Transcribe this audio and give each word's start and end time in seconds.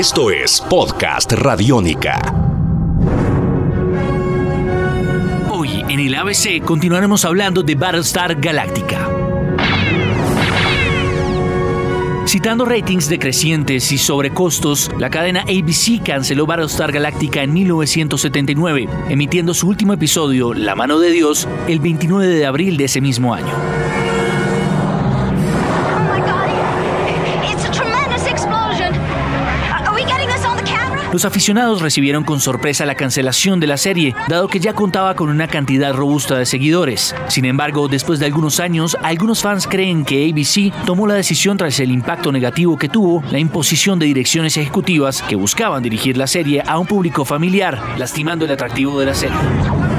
Esto 0.00 0.30
es 0.30 0.62
Podcast 0.62 1.30
Radiónica. 1.32 2.22
Hoy 5.50 5.84
en 5.90 6.00
el 6.00 6.14
ABC 6.14 6.64
continuaremos 6.64 7.26
hablando 7.26 7.62
de 7.62 7.74
Battlestar 7.74 8.40
Galactica. 8.40 9.10
Citando 12.26 12.64
ratings 12.64 13.10
decrecientes 13.10 13.92
y 13.92 13.98
sobrecostos, 13.98 14.90
la 14.98 15.10
cadena 15.10 15.42
ABC 15.42 16.02
canceló 16.02 16.46
Battlestar 16.46 16.92
Galactica 16.92 17.42
en 17.42 17.52
1979, 17.52 18.88
emitiendo 19.10 19.52
su 19.52 19.68
último 19.68 19.92
episodio, 19.92 20.54
La 20.54 20.74
mano 20.74 20.98
de 20.98 21.10
Dios, 21.10 21.46
el 21.68 21.78
29 21.78 22.26
de 22.26 22.46
abril 22.46 22.78
de 22.78 22.84
ese 22.84 23.02
mismo 23.02 23.34
año. 23.34 23.52
Los 31.12 31.24
aficionados 31.24 31.82
recibieron 31.82 32.22
con 32.22 32.38
sorpresa 32.38 32.86
la 32.86 32.94
cancelación 32.94 33.58
de 33.58 33.66
la 33.66 33.76
serie, 33.76 34.14
dado 34.28 34.46
que 34.46 34.60
ya 34.60 34.74
contaba 34.74 35.16
con 35.16 35.28
una 35.28 35.48
cantidad 35.48 35.92
robusta 35.92 36.38
de 36.38 36.46
seguidores. 36.46 37.16
Sin 37.26 37.44
embargo, 37.46 37.88
después 37.88 38.20
de 38.20 38.26
algunos 38.26 38.60
años, 38.60 38.96
algunos 39.02 39.42
fans 39.42 39.66
creen 39.66 40.04
que 40.04 40.30
ABC 40.30 40.72
tomó 40.84 41.08
la 41.08 41.14
decisión 41.14 41.56
tras 41.56 41.80
el 41.80 41.90
impacto 41.90 42.30
negativo 42.30 42.78
que 42.78 42.88
tuvo 42.88 43.24
la 43.32 43.40
imposición 43.40 43.98
de 43.98 44.06
direcciones 44.06 44.56
ejecutivas 44.56 45.20
que 45.22 45.34
buscaban 45.34 45.82
dirigir 45.82 46.16
la 46.16 46.28
serie 46.28 46.62
a 46.64 46.78
un 46.78 46.86
público 46.86 47.24
familiar, 47.24 47.80
lastimando 47.98 48.44
el 48.44 48.52
atractivo 48.52 49.00
de 49.00 49.06
la 49.06 49.14
serie. 49.14 49.89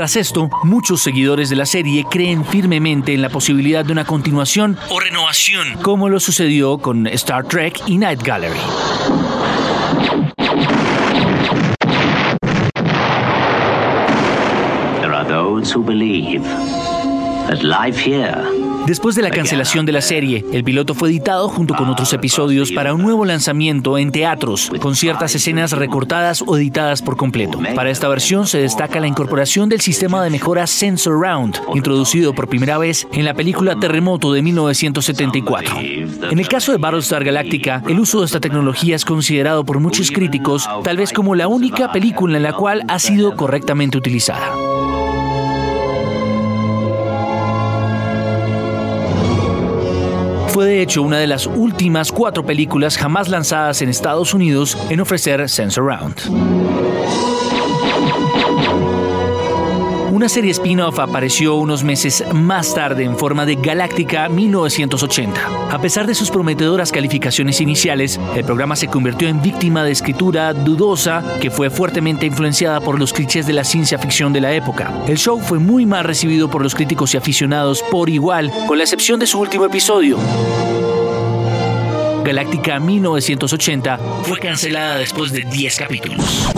Tras 0.00 0.16
esto, 0.16 0.48
muchos 0.62 1.02
seguidores 1.02 1.50
de 1.50 1.56
la 1.56 1.66
serie 1.66 2.06
creen 2.10 2.42
firmemente 2.42 3.12
en 3.12 3.20
la 3.20 3.28
posibilidad 3.28 3.84
de 3.84 3.92
una 3.92 4.06
continuación 4.06 4.78
o 4.88 4.98
renovación, 4.98 5.74
como 5.82 6.08
lo 6.08 6.18
sucedió 6.20 6.78
con 6.78 7.06
Star 7.06 7.46
Trek 7.46 7.82
y 7.86 7.98
Night 7.98 8.22
Gallery. 8.22 8.58
Después 18.86 19.14
de 19.14 19.22
la 19.22 19.30
cancelación 19.30 19.86
de 19.86 19.92
la 19.92 20.00
serie, 20.00 20.44
el 20.52 20.64
piloto 20.64 20.94
fue 20.94 21.10
editado 21.10 21.48
junto 21.48 21.74
con 21.74 21.88
otros 21.88 22.12
episodios 22.12 22.72
para 22.72 22.94
un 22.94 23.02
nuevo 23.02 23.24
lanzamiento 23.24 23.98
en 23.98 24.10
teatros, 24.10 24.70
con 24.80 24.96
ciertas 24.96 25.34
escenas 25.34 25.72
recortadas 25.72 26.42
o 26.46 26.56
editadas 26.56 27.02
por 27.02 27.16
completo. 27.16 27.60
Para 27.74 27.90
esta 27.90 28.08
versión 28.08 28.46
se 28.46 28.58
destaca 28.58 29.00
la 29.00 29.06
incorporación 29.06 29.68
del 29.68 29.80
sistema 29.80 30.22
de 30.24 30.30
mejora 30.30 30.66
Sensor 30.66 31.20
Round, 31.20 31.56
introducido 31.74 32.34
por 32.34 32.48
primera 32.48 32.78
vez 32.78 33.06
en 33.12 33.24
la 33.24 33.34
película 33.34 33.78
Terremoto 33.78 34.32
de 34.32 34.42
1974. 34.42 35.76
En 35.78 36.38
el 36.38 36.48
caso 36.48 36.72
de 36.72 36.78
Battlestar 36.78 37.24
Galactica, 37.24 37.82
el 37.88 38.00
uso 38.00 38.20
de 38.20 38.26
esta 38.26 38.40
tecnología 38.40 38.96
es 38.96 39.04
considerado 39.04 39.64
por 39.64 39.80
muchos 39.80 40.10
críticos 40.10 40.68
tal 40.82 40.96
vez 40.96 41.12
como 41.12 41.34
la 41.34 41.48
única 41.48 41.92
película 41.92 42.36
en 42.36 42.42
la 42.42 42.52
cual 42.52 42.82
ha 42.88 42.98
sido 42.98 43.36
correctamente 43.36 43.98
utilizada. 43.98 44.69
Fue 50.60 50.66
de 50.66 50.82
hecho 50.82 51.00
una 51.00 51.16
de 51.16 51.26
las 51.26 51.46
últimas 51.46 52.12
cuatro 52.12 52.44
películas 52.44 52.98
jamás 52.98 53.30
lanzadas 53.30 53.80
en 53.80 53.88
Estados 53.88 54.34
Unidos 54.34 54.76
en 54.90 55.00
ofrecer 55.00 55.48
Sense 55.48 55.80
Around. 55.80 56.20
Una 60.20 60.28
serie 60.28 60.50
spin-off 60.50 60.98
apareció 60.98 61.54
unos 61.54 61.82
meses 61.82 62.22
más 62.34 62.74
tarde 62.74 63.04
en 63.04 63.16
forma 63.16 63.46
de 63.46 63.54
Galáctica 63.54 64.28
1980. 64.28 65.70
A 65.70 65.80
pesar 65.80 66.06
de 66.06 66.14
sus 66.14 66.30
prometedoras 66.30 66.92
calificaciones 66.92 67.58
iniciales, 67.62 68.20
el 68.36 68.44
programa 68.44 68.76
se 68.76 68.88
convirtió 68.88 69.28
en 69.28 69.40
víctima 69.40 69.82
de 69.82 69.92
escritura 69.92 70.52
dudosa 70.52 71.24
que 71.40 71.50
fue 71.50 71.70
fuertemente 71.70 72.26
influenciada 72.26 72.82
por 72.82 72.98
los 72.98 73.14
clichés 73.14 73.46
de 73.46 73.54
la 73.54 73.64
ciencia 73.64 73.98
ficción 73.98 74.34
de 74.34 74.42
la 74.42 74.52
época. 74.52 74.92
El 75.08 75.16
show 75.16 75.40
fue 75.40 75.58
muy 75.58 75.86
mal 75.86 76.04
recibido 76.04 76.50
por 76.50 76.62
los 76.62 76.74
críticos 76.74 77.14
y 77.14 77.16
aficionados 77.16 77.82
por 77.90 78.10
igual, 78.10 78.52
con 78.68 78.76
la 78.76 78.84
excepción 78.84 79.18
de 79.20 79.26
su 79.26 79.40
último 79.40 79.64
episodio. 79.64 80.18
Galáctica 82.22 82.78
1980 82.78 83.96
fue 84.24 84.38
cancelada 84.38 84.98
después 84.98 85.32
de 85.32 85.40
10 85.50 85.76
capítulos. 85.76 86.50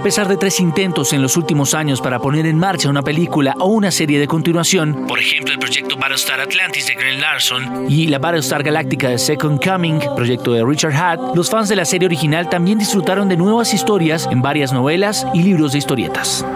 A 0.00 0.02
pesar 0.02 0.28
de 0.28 0.38
tres 0.38 0.60
intentos 0.60 1.12
en 1.12 1.20
los 1.20 1.36
últimos 1.36 1.74
años 1.74 2.00
para 2.00 2.18
poner 2.18 2.46
en 2.46 2.58
marcha 2.58 2.88
una 2.88 3.02
película 3.02 3.54
o 3.58 3.66
una 3.66 3.90
serie 3.90 4.18
de 4.18 4.26
continuación, 4.26 5.04
por 5.06 5.18
ejemplo 5.18 5.52
el 5.52 5.58
proyecto 5.58 5.94
Battlestar 5.98 6.40
Atlantis 6.40 6.86
de 6.86 6.94
Grant 6.94 7.20
Larson 7.20 7.86
y 7.86 8.06
la 8.06 8.18
Battlestar 8.18 8.62
Galactica 8.62 9.10
de 9.10 9.18
Second 9.18 9.62
Coming, 9.62 10.00
proyecto 10.16 10.54
de 10.54 10.64
Richard 10.64 10.94
Hatt, 10.94 11.36
los 11.36 11.50
fans 11.50 11.68
de 11.68 11.76
la 11.76 11.84
serie 11.84 12.06
original 12.06 12.48
también 12.48 12.78
disfrutaron 12.78 13.28
de 13.28 13.36
nuevas 13.36 13.74
historias 13.74 14.26
en 14.30 14.40
varias 14.40 14.72
novelas 14.72 15.26
y 15.34 15.42
libros 15.42 15.72
de 15.72 15.78
historietas. 15.78 16.46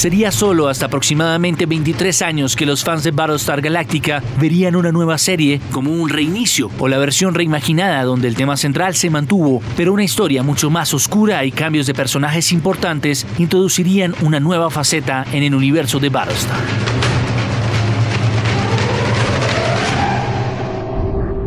Sería 0.00 0.32
solo 0.32 0.68
hasta 0.68 0.86
aproximadamente 0.86 1.66
23 1.66 2.22
años 2.22 2.56
que 2.56 2.64
los 2.64 2.82
fans 2.82 3.04
de 3.04 3.10
Battlestar 3.10 3.60
Galactica 3.60 4.22
verían 4.40 4.74
una 4.74 4.90
nueva 4.92 5.18
serie 5.18 5.60
como 5.72 5.92
un 5.92 6.08
reinicio 6.08 6.70
o 6.78 6.88
la 6.88 6.96
versión 6.96 7.34
reimaginada 7.34 8.02
donde 8.04 8.26
el 8.26 8.34
tema 8.34 8.56
central 8.56 8.94
se 8.94 9.10
mantuvo, 9.10 9.60
pero 9.76 9.92
una 9.92 10.02
historia 10.02 10.42
mucho 10.42 10.70
más 10.70 10.94
oscura 10.94 11.44
y 11.44 11.52
cambios 11.52 11.86
de 11.86 11.92
personajes 11.92 12.50
importantes 12.50 13.26
introducirían 13.36 14.14
una 14.22 14.40
nueva 14.40 14.70
faceta 14.70 15.26
en 15.34 15.42
el 15.42 15.54
universo 15.54 16.00
de 16.00 16.08
Battlestar. 16.08 16.60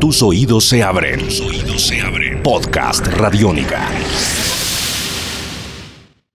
Tus 0.00 0.22
oídos 0.24 0.64
se 0.64 0.82
abren. 0.82 1.20
Tus 1.20 1.40
oídos 1.40 1.82
se 1.82 2.00
abren. 2.00 2.42
Podcast 2.42 3.06
Radiónica. 3.06 3.88